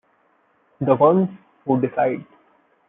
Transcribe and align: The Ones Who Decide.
The 0.79 0.95
Ones 0.95 1.29
Who 1.63 1.79
Decide. 1.79 2.25